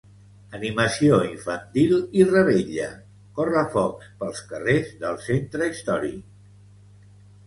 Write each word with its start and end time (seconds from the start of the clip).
Animació 0.59 1.17
infantil 1.25 1.91
i 2.19 2.23
revetlla, 2.29 2.87
correfocs 3.39 4.07
pels 4.23 4.41
carrers 4.55 4.89
del 5.05 5.21
centre 5.27 5.69
històric. 5.75 6.25